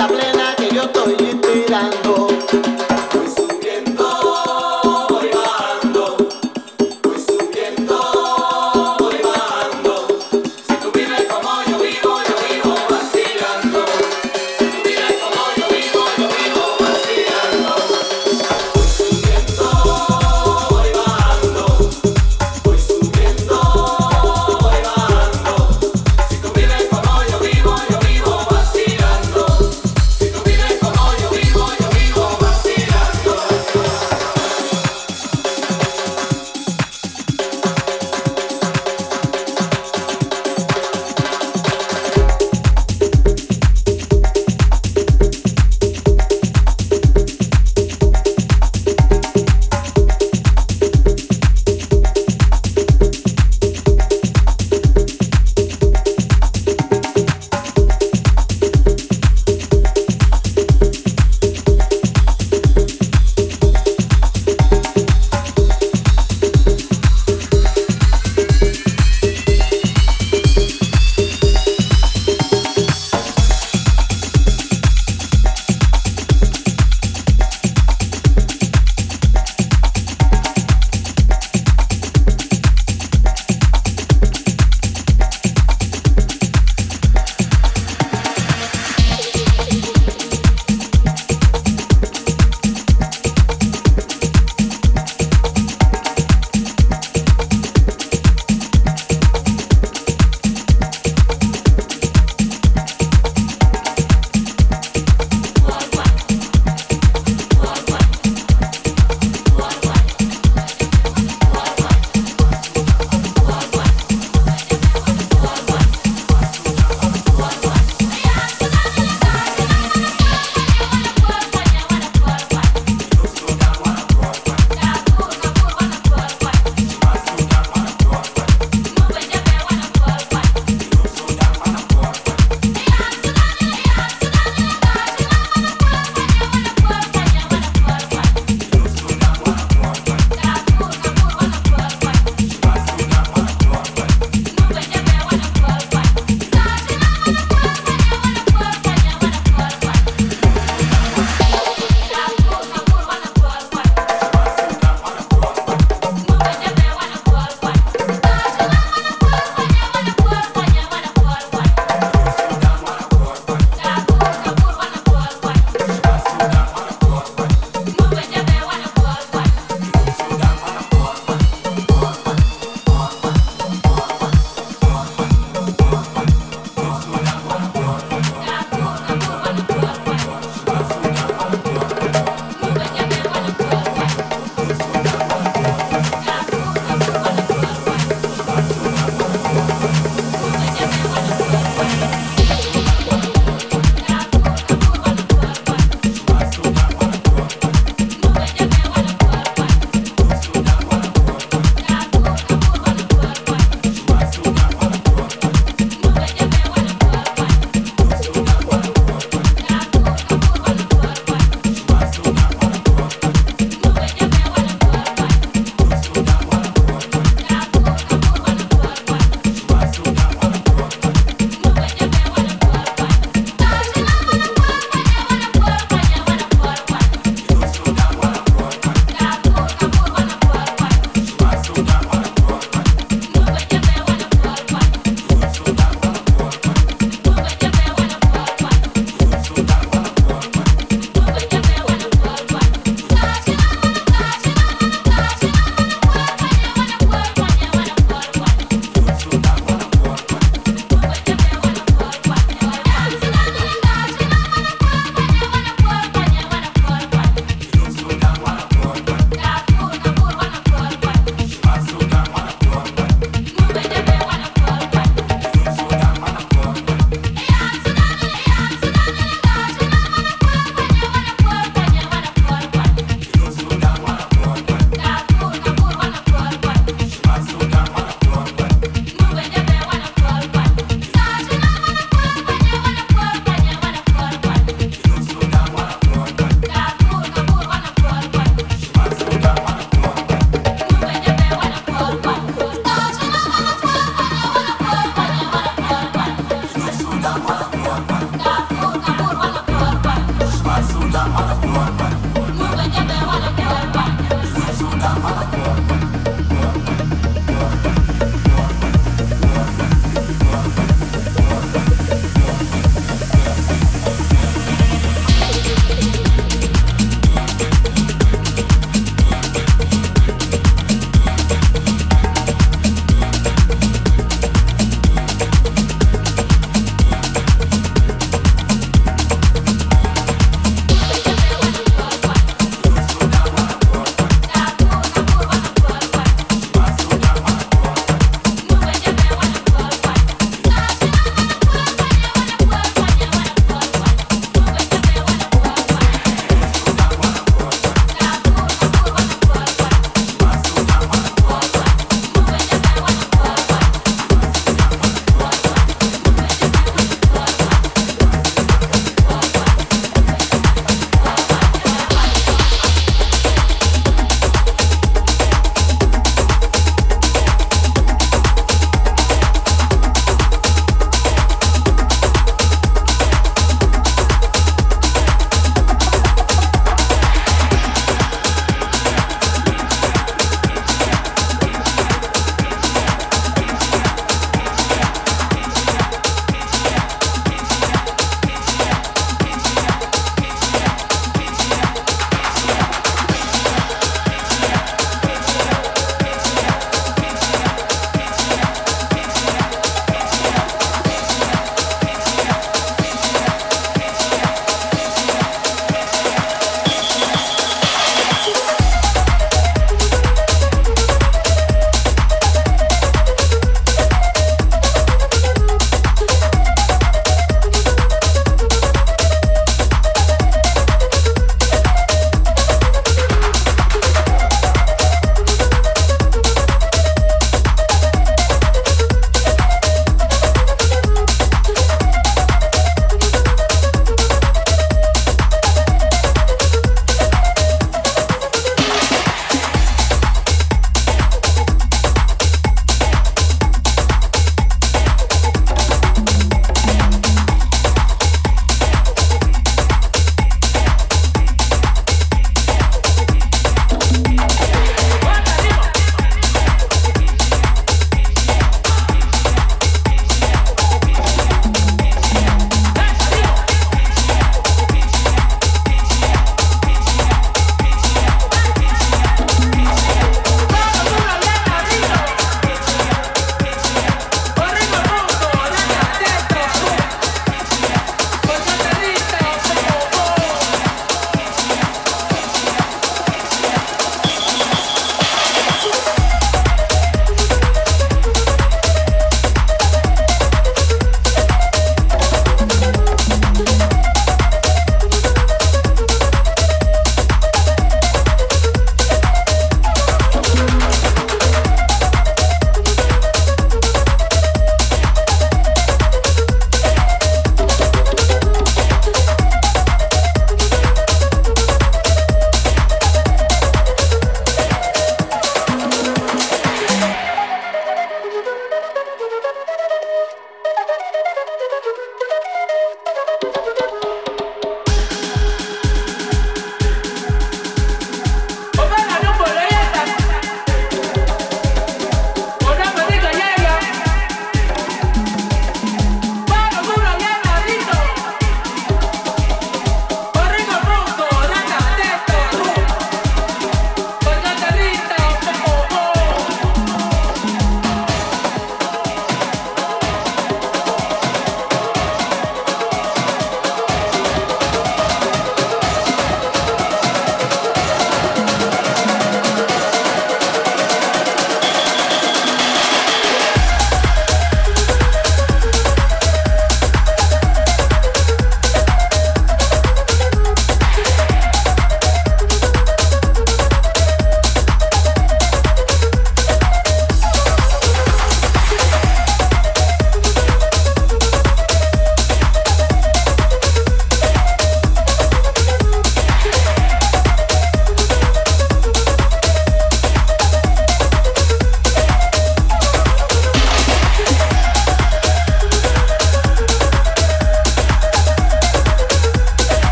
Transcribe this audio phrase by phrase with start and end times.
[0.00, 1.49] fiesta plena que yo estoy listo.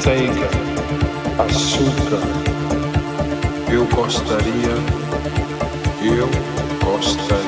[0.00, 0.48] Gostaria,
[3.70, 4.74] eu gostaria,
[6.80, 7.39] açúcar.